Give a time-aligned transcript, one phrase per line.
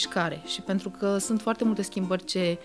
[0.00, 2.58] mișcare și pentru că sunt foarte multe schimbări ce,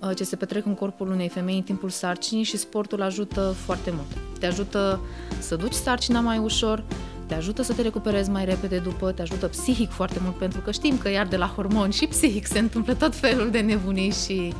[0.00, 3.90] uh, ce se petrec în corpul unei femei în timpul sarcinii și sportul ajută foarte
[3.90, 4.38] mult.
[4.38, 5.00] Te ajută
[5.38, 6.84] să duci sarcina mai ușor,
[7.26, 10.70] te ajută să te recuperezi mai repede după, te ajută psihic foarte mult, pentru că
[10.70, 14.54] știm că iar de la hormoni și psihic se întâmplă tot felul de nebunii și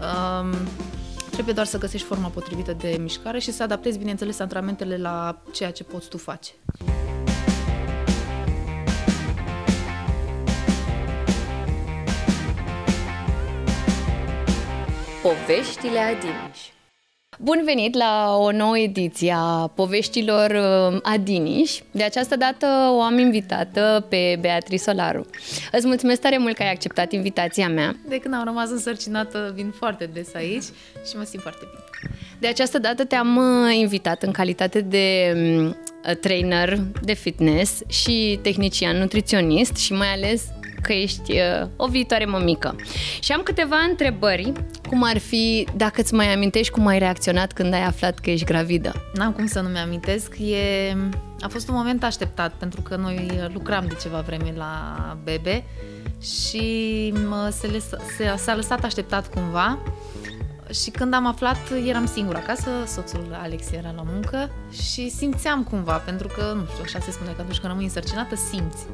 [0.00, 0.54] um,
[1.30, 5.70] trebuie doar să găsești forma potrivită de mișcare și să adaptezi, bineînțeles, antrenamentele la ceea
[5.70, 6.50] ce poți tu face.
[15.22, 16.58] Poveștile Adiniș
[17.38, 21.78] Bun venit la o nouă ediție a poveștilor uh, Adiniș.
[21.90, 25.26] De această dată o am invitată pe Beatrice Solaru.
[25.72, 27.96] Îți mulțumesc tare mult că ai acceptat invitația mea.
[28.08, 30.64] De când am rămas însărcinată, vin foarte des aici
[31.08, 32.14] și mă simt foarte bine.
[32.38, 35.76] De această dată te-am uh, invitat în calitate de um,
[36.20, 40.42] trainer de fitness și tehnician nutriționist și mai ales
[40.82, 42.76] că ești uh, o viitoare mămică.
[43.20, 44.52] Și am câteva întrebări,
[44.88, 48.44] cum ar fi dacă îți mai amintești cum ai reacționat când ai aflat că ești
[48.44, 48.92] gravidă.
[49.14, 50.38] N-am cum să nu-mi amintesc.
[50.38, 50.96] E...
[51.40, 55.64] A fost un moment așteptat, pentru că noi lucram de ceva vreme la bebe
[56.20, 57.84] și mă, se, les,
[58.16, 59.78] se, s-a lăsat așteptat cumva.
[60.82, 61.56] Și când am aflat,
[61.86, 64.50] eram singură acasă, soțul Alex era la muncă
[64.82, 68.34] și simțeam cumva, pentru că, nu știu, așa se spune că atunci când rămâi însărcinată,
[68.34, 68.86] simți.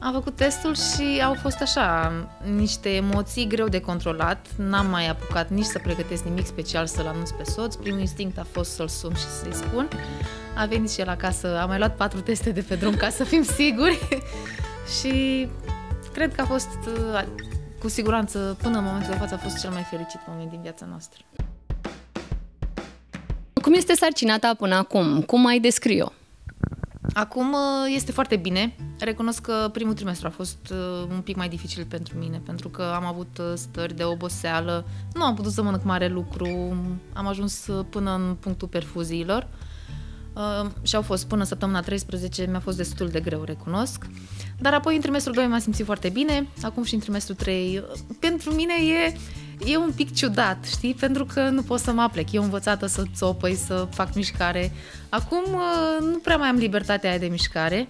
[0.00, 2.12] Am făcut testul și au fost așa,
[2.54, 4.46] niște emoții greu de controlat.
[4.56, 7.74] N-am mai apucat nici să pregătesc nimic special să-l anunț pe soț.
[7.74, 9.88] Primul instinct a fost să-l sun și să-i spun.
[10.56, 13.24] A venit și el acasă, a mai luat patru teste de pe drum ca să
[13.24, 13.98] fim siguri.
[15.00, 15.46] și
[16.12, 16.68] cred că a fost,
[17.80, 20.86] cu siguranță, până în momentul de față, a fost cel mai fericit moment din viața
[20.88, 21.22] noastră.
[23.62, 25.22] Cum este sarcina ta până acum?
[25.22, 26.08] Cum ai descrie-o?
[27.14, 28.74] Acum uh, este foarte bine.
[28.98, 32.82] Recunosc că primul trimestru a fost uh, un pic mai dificil pentru mine, pentru că
[32.82, 36.46] am avut uh, stări de oboseală, nu am putut să mănânc mare lucru,
[37.12, 39.48] am ajuns până în punctul perfuziilor
[40.82, 44.06] și au fost până săptămâna 13, mi-a fost destul de greu, recunosc.
[44.58, 47.84] Dar apoi în trimestrul 2 m-am simțit foarte bine, acum și în trimestrul 3.
[48.20, 49.16] Pentru mine e
[49.64, 50.94] e un pic ciudat, știi?
[50.94, 52.32] Pentru că nu pot să mă aplec.
[52.32, 54.72] Eu învățată să țopăi, să fac mișcare.
[55.08, 57.88] Acum uh, nu prea mai am libertatea aia de mișcare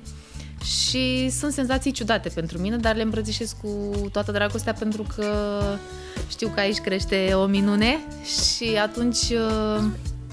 [0.64, 5.32] și sunt senzații ciudate pentru mine, dar le îmbrățișez cu toată dragostea pentru că
[6.28, 9.84] știu că aici crește o minune și atunci uh,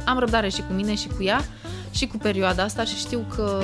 [0.06, 1.46] am răbdare și cu mine și cu ea
[1.92, 3.64] și cu perioada asta și știu că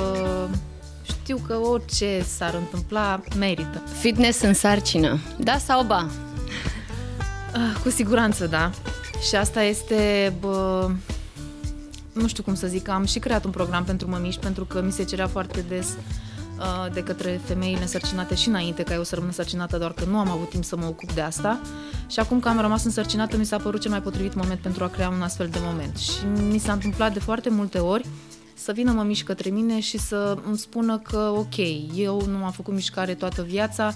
[1.02, 3.82] știu că orice s-ar întâmpla merită.
[3.98, 6.10] Fitness în sarcină, da sau ba?
[7.54, 8.70] Ah, cu siguranță, da.
[9.28, 10.90] Și asta este, bă,
[12.12, 14.92] nu știu cum să zic, am și creat un program pentru mămiși, pentru că mi
[14.92, 15.86] se cerea foarte des
[16.58, 20.18] uh, de către femeile însărcinate și înainte ca eu să rămân însărcinată, doar că nu
[20.18, 21.60] am avut timp să mă ocup de asta.
[22.10, 24.88] Și acum că am rămas însărcinată, mi s-a părut cel mai potrivit moment pentru a
[24.88, 25.96] crea un astfel de moment.
[25.96, 28.06] Și mi s-a întâmplat de foarte multe ori
[28.54, 31.56] să vină mămiși către mine și să îmi spună că, ok,
[31.94, 33.94] eu nu am făcut mișcare toată viața,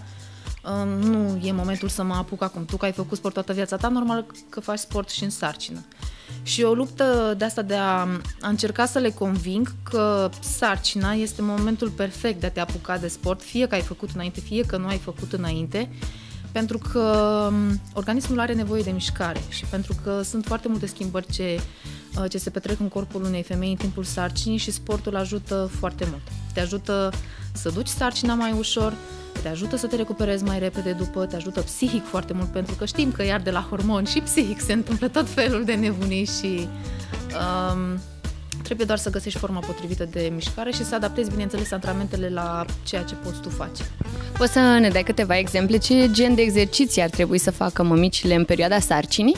[1.00, 2.64] nu e momentul să mă apuc acum.
[2.64, 5.84] Tu că ai făcut sport toată viața ta, normal că faci sport și în sarcină.
[6.42, 8.08] Și o luptă de asta de a,
[8.40, 13.08] a încerca să le conving că sarcina este momentul perfect de a te apuca de
[13.08, 15.90] sport, fie că ai făcut înainte, fie că nu ai făcut înainte,
[16.52, 17.50] pentru că
[17.92, 21.60] organismul are nevoie de mișcare și pentru că sunt foarte multe schimbări ce,
[22.28, 26.22] ce se petrec în corpul unei femei în timpul sarcinii și sportul ajută foarte mult.
[26.52, 27.12] Te ajută
[27.52, 28.94] să duci sarcina mai ușor,
[29.42, 32.84] te ajută să te recuperezi mai repede după, te ajută psihic foarte mult, pentru că
[32.84, 36.68] știm că iar de la hormoni și psihic se întâmplă tot felul de nebunii și
[37.32, 38.00] um,
[38.62, 43.02] trebuie doar să găsești forma potrivită de mișcare și să adaptezi, bineînțeles, antrenamentele la ceea
[43.02, 43.82] ce poți tu face.
[44.38, 45.76] Poți să ne dai câteva exemple?
[45.76, 49.36] Ce gen de exerciții ar trebui să facă mămicile în perioada sarcinii?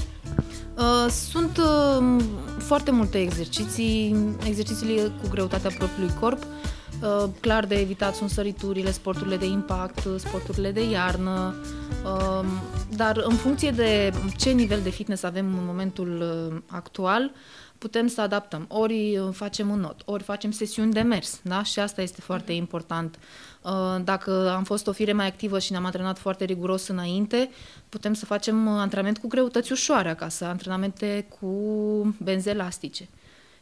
[0.79, 2.23] Uh, sunt uh,
[2.59, 4.17] foarte multe exerciții,
[4.47, 6.43] exercițiile cu greutatea propriului corp,
[7.03, 11.55] Uh, clar de evitat sunt săriturile, sporturile de impact, sporturile de iarnă,
[12.05, 12.45] uh,
[12.97, 17.33] dar în funcție de ce nivel de fitness avem în momentul uh, actual,
[17.79, 18.65] putem să adaptăm.
[18.69, 21.63] Ori facem în not, ori facem sesiuni de mers, da?
[21.63, 23.19] Și asta este foarte important.
[24.05, 27.51] Dacă am fost o fire mai activă și ne-am antrenat foarte riguros înainte,
[27.89, 31.47] putem să facem antrenament cu greutăți ușoare acasă, antrenamente cu
[32.23, 33.09] benzi elastice.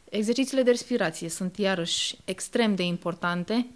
[0.08, 3.66] Exercițiile de respirație sunt iarăși extrem de importante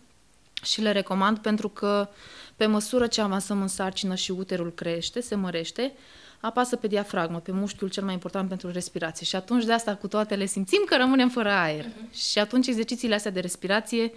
[0.62, 2.08] și le recomand pentru că
[2.56, 5.92] pe măsură ce avansăm în sarcină și uterul crește, se mărește,
[6.40, 9.26] apasă pe diafragmă, pe mușchiul cel mai important pentru respirație.
[9.26, 11.84] Și atunci de asta cu toate le simțim că rămânem fără aer.
[11.84, 12.12] Uh-huh.
[12.12, 14.12] Și atunci exercițiile astea de respirație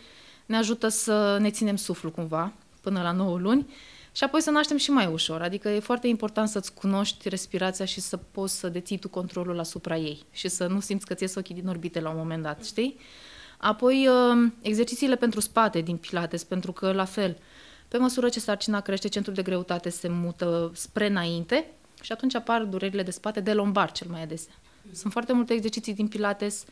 [0.45, 3.73] ne ajută să ne ținem suflul cumva până la 9 luni
[4.11, 5.41] și apoi să naștem și mai ușor.
[5.41, 9.97] Adică e foarte important să-ți cunoști respirația și să poți să deții tu controlul asupra
[9.97, 12.97] ei și să nu simți că ți ochii din orbite la un moment dat, știi?
[13.57, 17.37] Apoi, uh, exercițiile pentru spate din Pilates, pentru că, la fel,
[17.87, 21.65] pe măsură ce sarcina crește, centrul de greutate se mută spre înainte
[22.01, 24.53] și atunci apar durerile de spate de lombar cel mai adesea.
[24.91, 26.65] Sunt foarte multe exerciții din Pilates,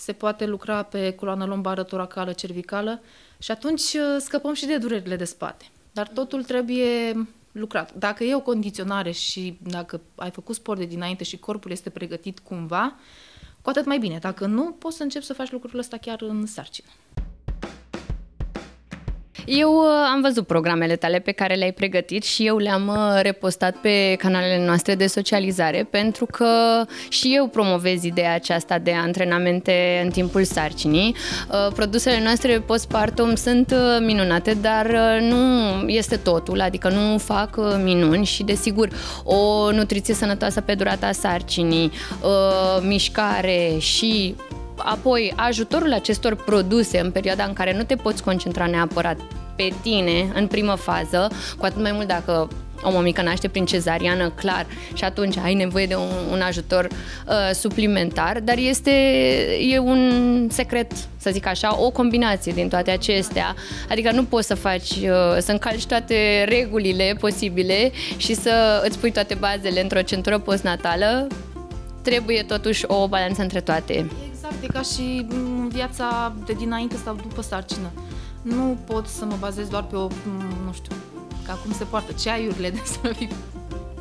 [0.00, 3.00] se poate lucra pe coloană lombară, toracală, cervicală
[3.38, 5.64] și atunci uh, scăpăm și de durerile de spate.
[5.92, 7.94] Dar totul trebuie lucrat.
[7.94, 12.38] Dacă e o condiționare și dacă ai făcut sport de dinainte și corpul este pregătit
[12.38, 12.96] cumva,
[13.62, 14.18] cu atât mai bine.
[14.18, 16.88] Dacă nu, poți să începi să faci lucrurile astea chiar în sarcină.
[19.50, 23.76] Eu uh, am văzut programele tale pe care le-ai pregătit și eu le-am uh, repostat
[23.76, 26.46] pe canalele noastre de socializare pentru că
[27.08, 31.14] și eu promovez ideea aceasta de antrenamente în timpul sarcinii.
[31.50, 34.86] Uh, produsele noastre postpartum sunt minunate, dar
[35.20, 38.88] nu este totul, adică nu fac minuni și desigur
[39.24, 41.92] o nutriție sănătoasă pe durata sarcinii,
[42.80, 44.34] mișcare și
[44.78, 49.18] apoi ajutorul acestor produse în perioada în care nu te poți concentra neapărat
[49.56, 52.48] pe tine în primă fază, cu atât mai mult dacă
[52.82, 57.34] o mămică naște prin cezariană, clar, și atunci ai nevoie de un, un ajutor uh,
[57.52, 58.90] suplimentar, dar este
[59.70, 63.54] e un secret, să zic așa, o combinație din toate acestea.
[63.88, 69.12] Adică nu poți să faci, uh, să încalci toate regulile posibile și să îți pui
[69.12, 71.26] toate bazele într-o centură postnatală.
[72.02, 74.06] Trebuie totuși o balanță între toate.
[74.48, 77.90] Exact, e ca și în viața de dinainte sau după sarcină.
[78.42, 80.08] Nu pot să mă bazez doar pe o,
[80.64, 80.96] nu știu,
[81.46, 83.28] ca cum se poartă, ceaiurile de să fie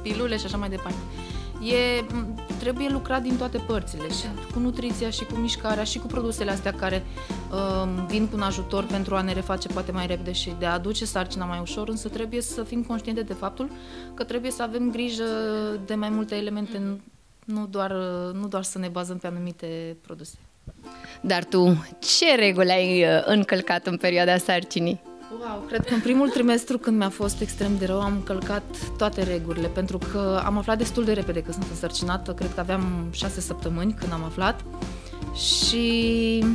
[0.01, 0.97] pilule și așa mai departe.
[1.61, 2.03] E,
[2.59, 6.73] trebuie lucrat din toate părțile, și cu nutriția, și cu mișcarea, și cu produsele astea
[6.73, 7.05] care
[7.51, 10.73] uh, vin cu un ajutor pentru a ne reface poate mai repede și de a
[10.73, 13.69] aduce sarcina mai ușor, însă trebuie să fim conștiente de faptul
[14.13, 15.23] că trebuie să avem grijă
[15.85, 16.99] de mai multe elemente,
[17.47, 17.91] nu doar,
[18.33, 20.37] nu doar să ne bazăm pe anumite produse.
[21.21, 25.01] Dar tu, ce reguli ai uh, încălcat în perioada sarcinii?
[25.39, 28.63] Wow, cred că în primul trimestru când mi-a fost extrem de rău am încălcat
[28.97, 33.07] toate regulile pentru că am aflat destul de repede că sunt însărcinată, cred că aveam
[33.11, 34.63] șase săptămâni când am aflat
[35.35, 36.45] și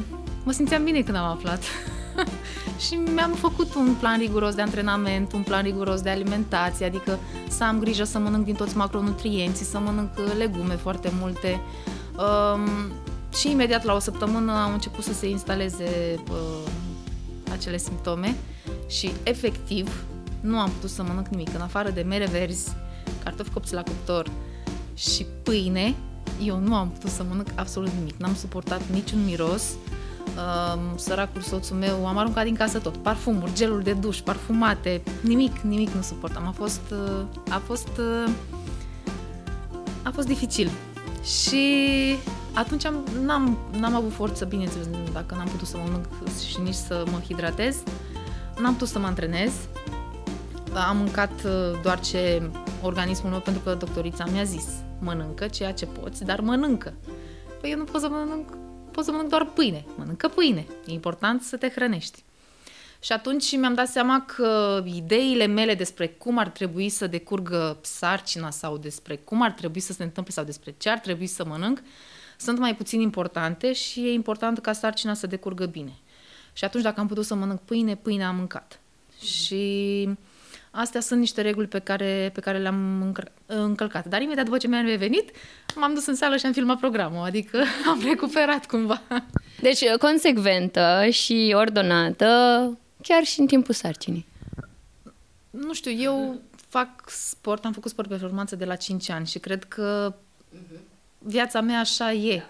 [0.45, 1.63] mă simțeam bine când am aflat.
[2.87, 7.19] și mi-am făcut un plan riguros de antrenament, un plan riguros de alimentație, adică
[7.49, 11.61] să am grijă să mănânc din toți macronutrienții, să mănânc legume foarte multe.
[12.17, 12.93] Um,
[13.35, 16.71] și imediat la o săptămână au început să se instaleze uh,
[17.53, 18.37] acele simptome
[18.89, 20.05] și efectiv
[20.41, 21.55] nu am putut să mănânc nimic.
[21.55, 22.73] În afară de mere verzi,
[23.25, 24.31] cartofi copți la cuptor
[24.95, 25.95] și pâine,
[26.43, 28.15] eu nu am putut să mănânc absolut nimic.
[28.17, 29.63] N-am suportat niciun miros.
[29.63, 30.02] Uh,
[30.97, 32.97] săracul soțul meu, am aruncat din casă tot.
[32.97, 36.47] Parfumuri, geluri de duș, parfumate, nimic, nimic nu suportam.
[36.47, 38.31] A fost, uh, a fost, uh,
[40.03, 40.71] a fost dificil.
[41.23, 41.67] Și
[42.55, 46.07] atunci am, n-am, n-am avut forță, bineînțeles, dacă n-am putut să mă mănânc
[46.49, 47.77] și nici să mă hidratez.
[48.61, 49.53] N-am putut să mă antrenez.
[50.89, 52.51] Am mâncat uh, doar ce
[52.83, 54.67] organismul meu, pentru că doctorița mi-a zis,
[54.99, 56.93] mănâncă ceea ce poți, dar mănâncă.
[57.61, 58.57] Păi eu nu pot să mănânc,
[58.93, 59.85] pot să mănânc doar pâine.
[59.97, 60.67] Mănâncă pâine.
[60.87, 62.23] E important să te hrănești.
[63.01, 68.51] Și atunci mi-am dat seama că ideile mele despre cum ar trebui să decurgă sarcina
[68.51, 71.83] sau despre cum ar trebui să se întâmple sau despre ce ar trebui să mănânc,
[72.37, 75.93] sunt mai puțin importante și e important ca sarcina să decurgă bine.
[76.53, 78.81] Și atunci, dacă am putut să mănânc pâine, pâine am mâncat.
[79.21, 80.09] Și
[80.75, 83.15] astea sunt niște reguli pe care, pe care le-am
[83.47, 84.07] încălcat.
[84.07, 85.31] Dar imediat după ce mi-am revenit,
[85.75, 89.03] m-am dus în sală și am filmat programul, adică am recuperat cumva.
[89.61, 92.27] Deci, consecventă și ordonată,
[93.03, 94.27] chiar și în timpul sarcinii.
[95.51, 99.65] Nu știu, eu fac sport, am făcut sport performanță de la 5 ani și cred
[99.65, 100.91] că uh-huh
[101.23, 102.43] viața mea așa e.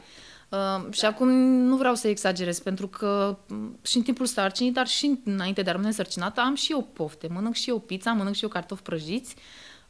[0.52, 4.86] Uh, și acum nu vreau să exagerez, pentru că mm, și în timpul sarcinii, dar
[4.86, 7.28] și înainte de a rămâne sărcinată, am și eu pofte.
[7.30, 9.34] Mănânc și eu pizza, mănânc și eu cartofi prăjiți.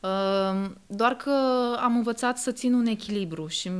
[0.00, 1.30] Uh, doar că
[1.80, 3.70] am învățat să țin un echilibru și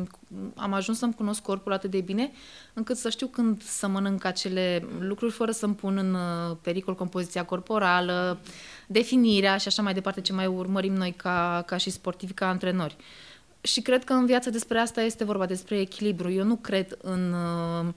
[0.54, 2.32] am ajuns să-mi cunosc corpul atât de bine
[2.72, 7.44] încât să știu când să mănânc acele lucruri fără să-mi pun în uh, pericol compoziția
[7.44, 8.40] corporală,
[8.86, 12.96] definirea și așa mai departe ce mai urmărim noi ca, ca și sportivi, ca antrenori.
[12.98, 13.31] Uh,
[13.62, 16.30] și cred că în viață despre asta este vorba, despre echilibru.
[16.30, 17.92] Eu nu cred în, uh,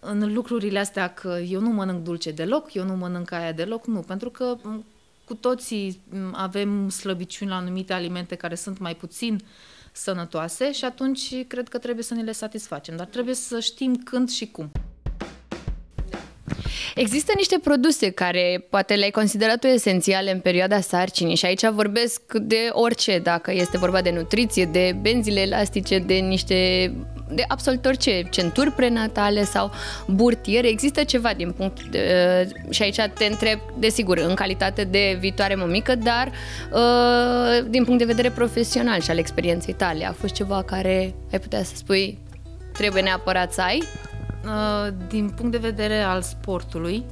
[0.00, 4.00] în lucrurile astea că eu nu mănânc dulce deloc, eu nu mănânc aia deloc, nu,
[4.00, 4.56] pentru că
[5.24, 6.00] cu toții
[6.32, 9.40] avem slăbiciuni la anumite alimente care sunt mai puțin
[9.92, 14.30] sănătoase și atunci cred că trebuie să ne le satisfacem, dar trebuie să știm când
[14.30, 14.70] și cum.
[16.94, 22.20] Există niște produse care poate le-ai considerat tu esențiale în perioada sarcinii și aici vorbesc
[22.32, 26.92] de orice, dacă este vorba de nutriție, de benzile elastice, de niște
[27.30, 29.70] de absolut orice, centuri prenatale sau
[30.06, 35.54] burtiere, există ceva din punct de, și aici te întreb, desigur, în calitate de viitoare
[35.54, 36.30] mămică, dar
[36.72, 41.38] uh, din punct de vedere profesional și al experienței tale, a fost ceva care ai
[41.40, 42.18] putea să spui
[42.72, 43.82] trebuie neapărat să ai?
[44.44, 47.04] Uh, din punct de vedere al sportului,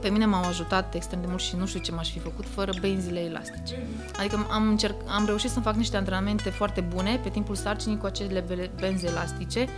[0.00, 2.72] pe mine m-au ajutat extrem de mult și nu știu ce m-aș fi făcut fără
[2.80, 3.86] benzile elastice.
[4.18, 8.06] Adică am, încerc, am reușit să fac niște antrenamente foarte bune pe timpul sarcinii cu
[8.06, 9.68] acele benzi elastice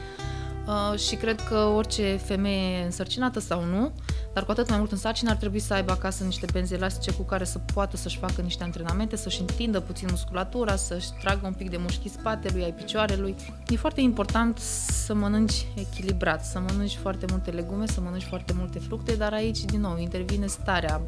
[0.67, 3.93] uh, și cred că orice femeie însărcinată sau nu,
[4.35, 7.13] dar cu atât mai mult în sarcină ar trebui să aibă acasă niște benzi elastice
[7.13, 11.53] cu care să poată să-și facă niște antrenamente, să-și întindă puțin musculatura, să-și tragă un
[11.53, 13.35] pic de mușchii spatelui, ai picioarelui.
[13.69, 14.59] E foarte important
[15.05, 19.59] să mănânci echilibrat, să mănânci foarte multe legume, să mănânci foarte multe fructe, dar aici,
[19.59, 21.01] din nou, intervine starea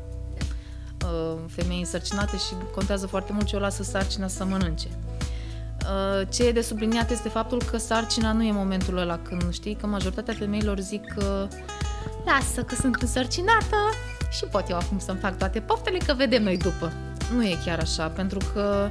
[1.05, 4.89] uh, femeii însărcinate și contează foarte mult ce o lasă sarcina să mănânce.
[5.87, 9.75] Uh, ce e de subliniat este faptul că sarcina nu e momentul ăla când știi
[9.75, 11.49] că majoritatea femeilor zic că
[12.25, 13.77] lasă că sunt însărcinată
[14.31, 16.93] și pot eu acum să-mi fac toate poftele că vedem noi după.
[17.35, 18.91] Nu e chiar așa, pentru că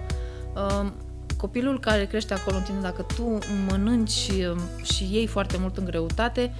[0.55, 0.91] uh,
[1.37, 3.37] copilul care crește acolo în tine, dacă tu
[3.69, 6.53] mănânci um, și iei foarte mult în greutate,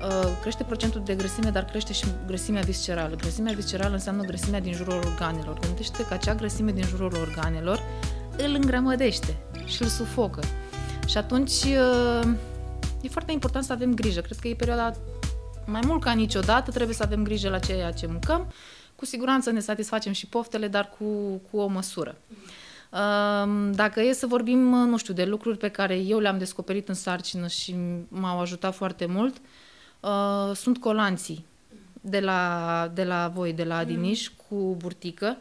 [0.00, 3.14] uh, crește procentul de grăsime, dar crește și grăsimea viscerală.
[3.14, 5.58] Grăsimea viscerală înseamnă grăsimea din jurul organelor.
[5.58, 7.82] Gândește că acea grăsime din jurul organelor
[8.36, 9.36] îl îngrămădește
[9.68, 10.40] și îl sufocă.
[11.06, 12.28] Și atunci uh,
[13.00, 14.20] e foarte important să avem grijă.
[14.20, 14.92] Cred că e perioada
[15.64, 18.52] mai mult ca niciodată trebuie să avem grijă la ceea ce mâncăm.
[18.96, 21.04] Cu siguranță ne satisfacem și poftele, dar cu,
[21.50, 22.16] cu o măsură.
[22.90, 26.94] Um, dacă e să vorbim, nu știu, de lucruri pe care eu le-am descoperit în
[26.94, 27.74] sarcină și
[28.08, 29.36] m-au ajutat foarte mult,
[30.00, 31.46] uh, sunt colanții
[32.00, 35.36] de la, de la voi, de la Adiniș, cu burtică.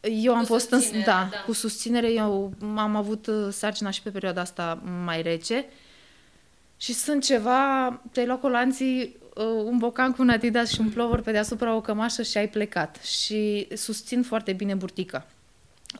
[0.00, 4.02] Eu am cu fost în, da, da, cu susținere, eu am avut uh, sarcina și
[4.02, 5.64] pe perioada asta mai rece.
[6.76, 11.20] Și sunt ceva, te-ai luat colanții, uh, un bocan cu un Adidas și un plover
[11.20, 13.02] pe deasupra o cămașă și ai plecat.
[13.02, 15.26] Și susțin foarte bine burtica.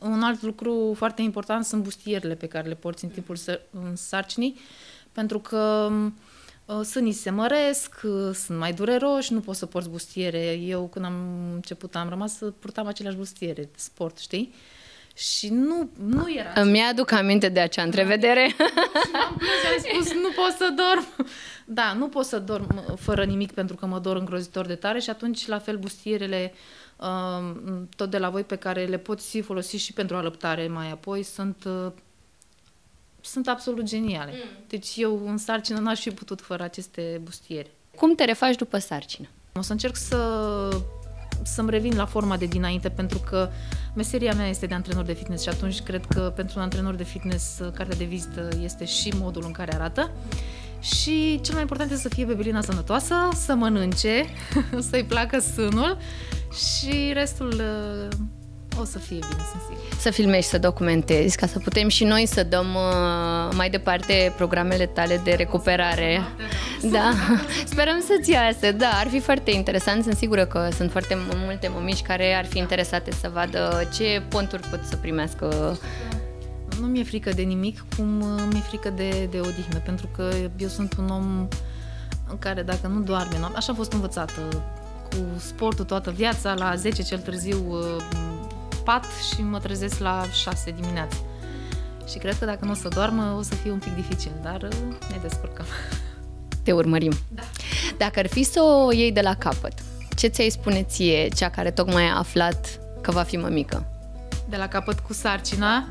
[0.01, 3.37] Un alt lucru foarte important sunt bustierele pe care le porți în timpul
[3.71, 4.59] în sarcinii,
[5.11, 6.11] pentru că uh,
[6.83, 10.51] sânii se măresc, uh, sunt mai dureroși, nu poți să porți bustiere.
[10.51, 11.13] Eu când am
[11.53, 14.53] început am rămas să purtam aceleași bustiere de sport, știi?
[15.15, 16.61] Și nu, nu era.
[16.61, 18.47] Îmi aduc aminte de acea întrevedere.
[18.47, 21.27] și am spus, nu pot să dorm.
[21.65, 25.09] Da, nu pot să dorm fără nimic pentru că mă dor îngrozitor de tare și
[25.09, 26.53] atunci la fel bustierele
[26.97, 27.55] uh,
[27.95, 31.63] tot de la voi pe care le poți folosi și pentru alăptare mai apoi sunt
[31.65, 31.91] uh,
[33.21, 34.31] sunt absolut geniale.
[34.31, 34.65] Mm.
[34.67, 37.71] Deci eu în sarcină n-aș fi putut fără aceste bustiere.
[37.95, 39.27] Cum te refaci după sarcină?
[39.53, 40.17] O să încerc să
[41.43, 43.49] să-mi revin la forma de dinainte, pentru că
[43.93, 47.03] meseria mea este de antrenor de fitness și atunci cred că pentru un antrenor de
[47.03, 50.11] fitness cartea de vizită este și modul în care arată.
[50.79, 54.25] Și cel mai important este să fie bebelina sănătoasă, să mănânce,
[54.89, 55.97] să-i placă sânul
[56.51, 57.61] și restul
[58.79, 59.99] o să fie bine, sunt sigur.
[59.99, 64.85] Să filmezi, să documentezi, ca să putem și noi să dăm uh, mai departe programele
[64.85, 66.21] tale de recuperare.
[66.81, 67.13] Da,
[67.71, 72.01] sperăm să-ți iasă, da, ar fi foarte interesant, sunt sigură că sunt foarte multe mămici
[72.01, 75.77] care ar fi interesate să vadă ce ponturi pot să primească.
[76.79, 80.67] Nu mi-e frică de nimic, cum uh, mi-e frică de, de odihnă, pentru că eu
[80.67, 81.47] sunt un om
[82.29, 84.41] în care dacă nu doarme noapte, așa am fost învățată,
[85.09, 88.03] cu sportul toată viața, la 10 cel târziu uh,
[88.83, 91.17] pat și mă trezesc la 6 dimineața.
[92.07, 94.61] Și cred că dacă nu o să doarmă, o să fie un pic dificil, dar
[94.61, 94.69] uh,
[95.09, 95.65] ne descurcăm.
[96.63, 97.11] Te urmărim.
[97.27, 97.41] Da.
[97.97, 99.73] Dacă ar fi să o iei de la capăt,
[100.15, 103.85] ce ți-ai spune ție, cea care tocmai a aflat că va fi mămică?
[104.49, 105.87] De la capăt cu sarcina,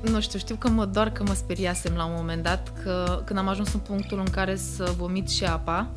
[0.00, 3.38] nu știu, știu că mă doar că mă speriasem la un moment dat, că când
[3.38, 5.88] am ajuns în punctul în care să vomit și apa,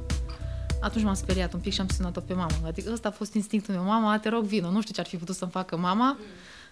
[0.81, 2.51] atunci m-am speriat un pic și am sunat-o pe mama.
[2.65, 3.83] Adică ăsta a fost instinctul meu.
[3.83, 4.67] Mama, te rog, vină.
[4.67, 6.17] Nu știu ce ar fi putut să-mi facă mama,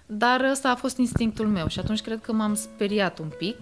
[0.06, 3.58] dar ăsta a fost instinctul meu și atunci cred că m-am speriat un pic.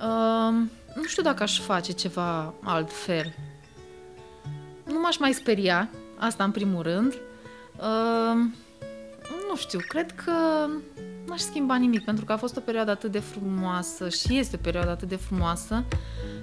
[0.00, 0.54] Uh,
[0.94, 3.34] nu știu dacă aș face ceva altfel.
[4.84, 5.88] Nu m-aș mai speria,
[6.18, 7.12] asta în primul rând.
[7.76, 8.50] Uh,
[9.48, 10.66] nu știu, cred că
[11.28, 14.62] n-aș schimba nimic, pentru că a fost o perioadă atât de frumoasă și este o
[14.62, 15.84] perioadă atât de frumoasă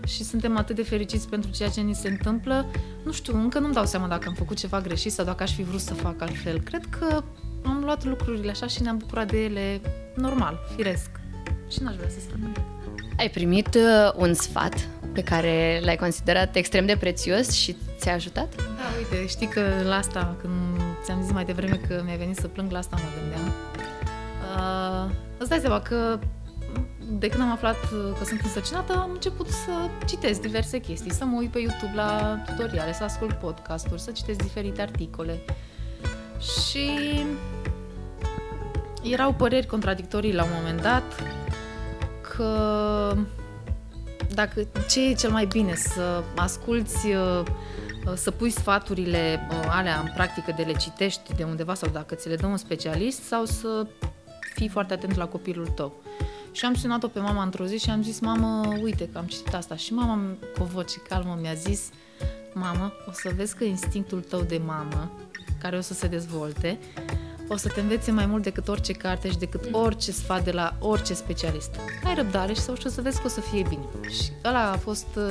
[0.05, 2.65] și suntem atât de fericiți pentru ceea ce ni se întâmplă.
[3.03, 5.63] Nu știu, încă nu-mi dau seama dacă am făcut ceva greșit sau dacă aș fi
[5.63, 6.59] vrut să fac altfel.
[6.59, 7.23] Cred că
[7.65, 9.81] am luat lucrurile așa și ne-am bucurat de ele
[10.15, 11.09] normal, firesc.
[11.71, 12.57] Și n-aș vrea să schimb.
[13.17, 18.55] Ai primit uh, un sfat pe care l-ai considerat extrem de prețios și ți-a ajutat?
[18.55, 18.63] Da,
[18.97, 20.53] uite, știi că la asta, când
[21.03, 23.44] ți-am zis mai devreme că mi-a venit să plâng, la asta mă gândeam.
[25.35, 26.19] Uh, îți dai seama că
[27.09, 29.71] de când am aflat că sunt însărcinată, am început să
[30.05, 34.41] citesc diverse chestii, să mă uit pe YouTube la tutoriale, să ascult podcasturi, să citesc
[34.41, 35.39] diferite articole.
[36.39, 36.89] Și
[39.03, 41.03] erau păreri contradictorii la un moment dat
[42.21, 43.17] că
[44.33, 47.07] dacă ce e cel mai bine să asculți
[48.13, 52.35] să pui sfaturile alea în practică de le citești de undeva sau dacă ți le
[52.35, 53.87] dă un specialist sau să
[54.55, 55.93] fii foarte atent la copilul tău.
[56.51, 59.53] Și am sunat-o pe mama într-o zi și am zis, mamă, uite că am citit
[59.53, 59.75] asta.
[59.75, 60.19] Și mama,
[60.57, 61.89] cu o voce calmă, mi-a zis,
[62.53, 65.11] mamă, o să vezi că instinctul tău de mamă,
[65.61, 66.79] care o să se dezvolte,
[67.47, 70.75] o să te învețe mai mult decât orice carte și decât orice sfat de la
[70.79, 71.75] orice specialist.
[72.03, 73.85] Ai răbdare și o să vezi că o să fie bine.
[74.09, 75.23] Și ăla a fost uh,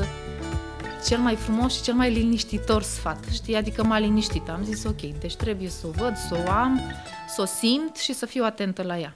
[1.06, 3.56] cel mai frumos și cel mai liniștitor sfat, știi?
[3.56, 4.48] Adică m-a liniștit.
[4.48, 6.80] Am zis, ok, deci trebuie să o văd, să o am,
[7.28, 9.14] să o simt și să fiu atentă la ea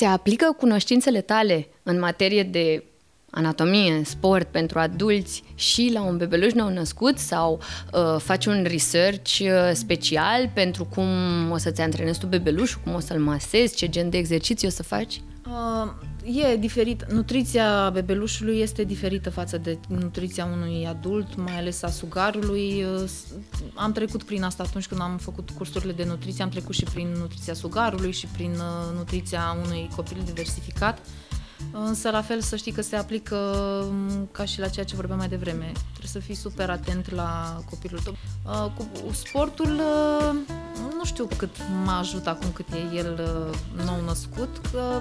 [0.00, 2.84] se aplică cunoștințele tale în materie de
[3.30, 7.60] anatomie, sport pentru adulți și la un bebeluș nou născut sau
[7.92, 11.06] uh, faci un research uh, special pentru cum
[11.50, 14.82] o să-ți antrenezi tu bebelușul, cum o să-l masezi, ce gen de exerciții o să
[14.82, 15.20] faci?
[15.46, 15.90] Uh,
[16.24, 17.12] e diferit.
[17.12, 22.84] Nutriția bebelușului este diferită față de nutriția unui adult, mai ales a sugarului.
[22.84, 23.10] Uh,
[23.74, 27.08] am trecut prin asta atunci când am făcut cursurile de nutriție, am trecut și prin
[27.18, 30.98] nutriția sugarului și prin uh, nutriția unui copil diversificat.
[31.72, 33.36] Însă, la fel, să știi că se aplică
[33.88, 35.72] um, ca și la ceea ce vorbeam mai devreme.
[35.72, 38.16] Trebuie să fii super atent la copilul tău.
[38.46, 40.34] Uh, cu sportul, uh,
[40.96, 45.00] nu știu cât mă ajută acum cât e el uh, nou născut, că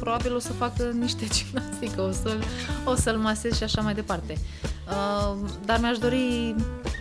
[0.00, 2.36] probabil o să facă niște gimnastică, o, să,
[2.84, 4.38] o să-l masez și așa mai departe.
[5.64, 6.54] Dar mi-aș dori,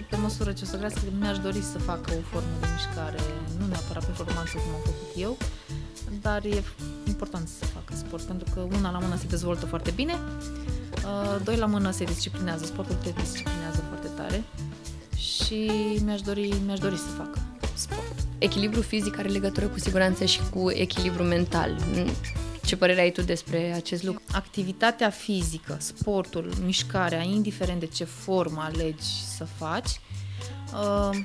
[0.10, 3.20] pe măsură ce o să crească, mi-aș dori să facă o formă de mișcare,
[3.60, 5.38] nu neapărat performanță cum am făcut eu,
[6.22, 6.64] dar e
[7.08, 11.56] important să facă sport, pentru că una la mână se dezvoltă foarte bine, uh, doi
[11.56, 14.44] la mână se disciplinează, sportul te disciplinează foarte tare
[15.16, 15.72] și
[16.04, 17.40] mi-aș dori, mi-aș dori să facă
[17.74, 18.14] sport.
[18.38, 21.78] Echilibru fizic are legătură cu siguranță și cu echilibru mental.
[22.66, 24.22] Ce părere ai tu despre acest lucru?
[24.32, 30.00] Activitatea fizică, sportul, mișcarea, indiferent de ce formă alegi să faci,
[30.74, 31.20] uh,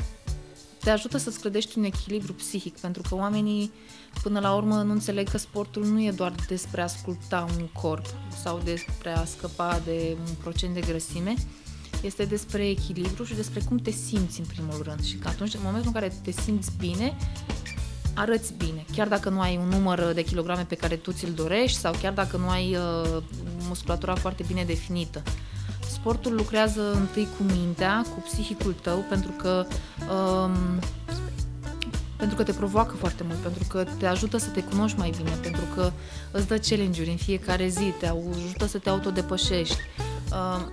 [0.81, 3.73] te ajută să-ți clădești un echilibru psihic, pentru că oamenii
[4.23, 8.07] până la urmă nu înțeleg că sportul nu e doar despre a sculpta un corp
[8.43, 11.35] sau despre a scăpa de un procent de grăsime,
[12.03, 15.05] este despre echilibru și despre cum te simți în primul rând.
[15.05, 17.17] Și că atunci, în momentul în care te simți bine,
[18.15, 21.79] arăți bine, chiar dacă nu ai un număr de kilograme pe care tu ți-l dorești
[21.79, 23.23] sau chiar dacă nu ai uh,
[23.69, 25.23] musculatura foarte bine definită.
[25.91, 29.67] Sportul lucrează întâi cu mintea, cu psihicul tău, pentru că
[30.13, 30.81] um,
[32.19, 35.31] pentru că te provoacă foarte mult, pentru că te ajută să te cunoști mai bine,
[35.43, 35.93] pentru că
[36.31, 39.77] îți dă challenge-uri în fiecare zi, te ajută să te autodepășești.
[40.33, 40.67] Uh,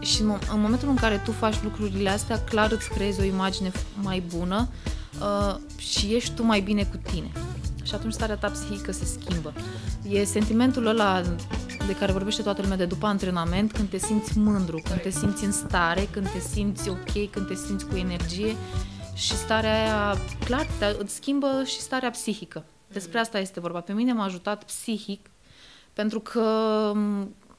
[0.00, 3.72] și în, în momentul în care tu faci lucrurile astea, clar îți creezi o imagine
[4.02, 4.68] mai bună
[5.20, 7.30] uh, și ești tu mai bine cu tine.
[7.82, 9.52] Și atunci starea ta psihică se schimbă.
[10.08, 11.22] E sentimentul ăla
[11.86, 15.44] de care vorbește toată lumea de după antrenament, când te simți mândru, când te simți
[15.44, 18.56] în stare, când te simți ok, când te simți cu energie
[19.16, 20.66] și starea aia, clar,
[20.98, 22.64] îți schimbă și starea psihică.
[22.88, 23.80] Despre asta este vorba.
[23.80, 25.30] Pe mine m-a ajutat psihic,
[25.92, 26.92] pentru că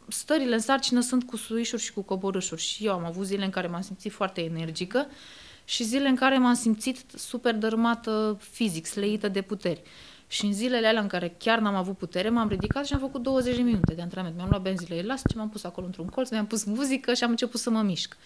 [0.07, 2.61] stările în sarcină sunt cu suișuri și cu coborâșuri.
[2.61, 5.07] Și eu am avut zile în care m-am simțit foarte energică
[5.65, 9.81] și zile în care m-am simțit super dărmată fizic, sleită de puteri.
[10.27, 13.21] Și în zilele alea în care chiar n-am avut putere, m-am ridicat și am făcut
[13.21, 14.37] 20 de minute de antrenament.
[14.37, 17.59] Mi-am luat benzile elastice, m-am pus acolo într-un colț, mi-am pus muzică și am început
[17.59, 18.17] să mă mișc.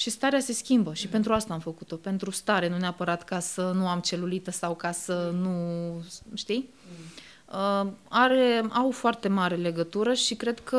[0.00, 3.72] Și starea se schimbă și pentru asta am făcut-o, pentru stare, nu neapărat ca să
[3.74, 5.54] nu am celulită sau ca să nu,
[6.34, 6.68] știi?
[7.52, 10.78] Uh, are, au foarte mare legătură și cred că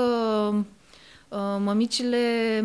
[0.54, 2.64] uh, mămicile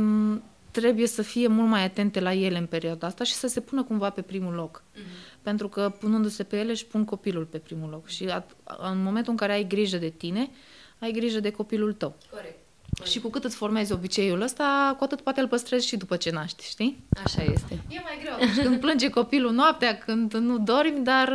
[0.71, 3.83] trebuie să fie mult mai atente la ele în perioada asta și să se pună
[3.83, 4.83] cumva pe primul loc.
[4.83, 5.43] Mm-hmm.
[5.43, 8.09] Pentru că punându-se pe ele își pun copilul pe primul loc.
[8.09, 10.51] Și at- în momentul în care ai grijă de tine,
[10.99, 12.15] ai grijă de copilul tău.
[12.31, 12.59] Corect.
[13.05, 16.31] Și cu cât îți formezi obiceiul ăsta, cu atât poate îl păstrezi și după ce
[16.31, 17.05] naști, știi?
[17.25, 17.81] Așa este.
[17.89, 21.33] E mai greu Și când plânge copilul noaptea, când nu dormi, dar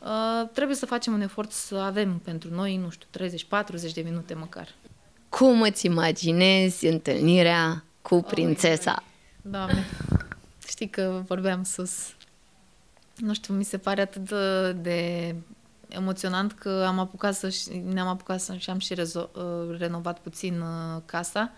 [0.00, 3.26] uh, trebuie să facem un efort să avem pentru noi, nu știu,
[3.90, 4.68] 30-40 de minute măcar.
[5.28, 8.94] Cum îți imaginezi întâlnirea cu prințesa?
[8.96, 9.08] Oh
[9.42, 9.86] Doamne,
[10.68, 12.14] știi că vorbeam sus.
[13.16, 15.34] Nu știu, mi se pare atât de, de
[15.90, 17.54] emoționant că am apucat să
[17.92, 21.52] ne-am apucat să și am și rezo, uh, renovat puțin uh, casa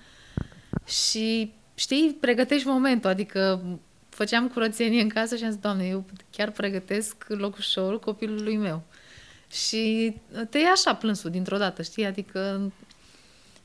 [0.84, 3.62] și știi, pregătești momentul, adică
[4.08, 8.82] făceam curățenie în casă și am zis, Doamne, eu chiar pregătesc locul show copilului meu.
[9.50, 10.14] Și
[10.50, 12.04] te ia așa plânsul dintr-o dată, știi?
[12.04, 12.72] Adică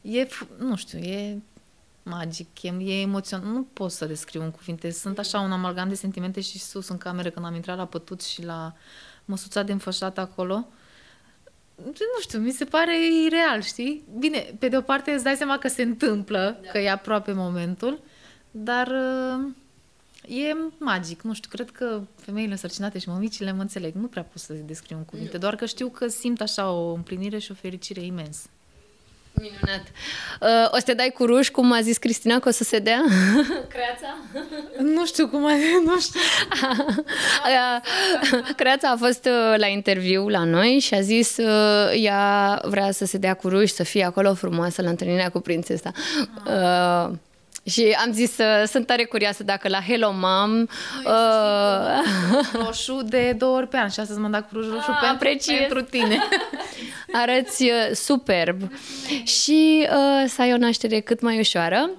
[0.01, 0.27] e,
[0.57, 1.41] nu știu, e
[2.03, 3.53] magic, e, e emoționant.
[3.53, 4.91] Nu pot să descriu în cuvinte.
[4.91, 8.21] Sunt așa un amalgam de sentimente și sus în cameră când am intrat la pătut
[8.21, 8.73] și la
[9.27, 10.67] măsuța de înfășat acolo.
[11.83, 14.03] Nu știu, mi se pare ireal, știi?
[14.17, 16.69] Bine, pe de o parte îți dai seama că se întâmplă, da.
[16.69, 17.99] că e aproape momentul,
[18.51, 19.53] dar uh,
[20.27, 21.21] e magic.
[21.21, 23.93] Nu știu, cred că femeile însărcinate și mămicile mă înțeleg.
[23.93, 27.37] Nu prea pot să descriu în cuvinte, doar că știu că simt așa o împlinire
[27.37, 28.47] și o fericire imensă.
[29.41, 29.83] Minunat.
[30.41, 32.79] Uh, o să te dai cu ruș, cum a zis Cristina, că o să se
[32.79, 33.03] dea?
[33.75, 34.17] Creața?
[34.79, 35.51] Nu știu cum a
[35.85, 36.19] nu știu.
[38.55, 43.05] Creața a fost uh, la interviu la noi și a zis uh, ea vrea să
[43.05, 45.91] se dea cu ruș, să fie acolo frumoasă la întâlnirea cu prințesa.
[46.45, 47.15] Uh,
[47.69, 50.59] și am zis, uh, sunt tare curioasă dacă la Hello Mom...
[50.61, 50.67] Uh...
[52.65, 55.81] Roșu de două ori pe an și astăzi m-am dat cu roșu ah, pentru, pentru
[55.81, 56.17] tine.
[57.11, 58.71] Arăți uh, superb.
[59.23, 61.89] Și uh, să ai o naștere cât mai ușoară.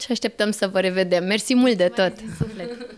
[0.00, 1.24] Și așteptăm să vă revedem.
[1.24, 2.12] Mersi mult de tot!
[2.18, 2.95] Poveștile